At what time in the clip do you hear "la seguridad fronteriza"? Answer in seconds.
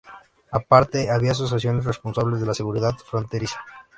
2.47-3.63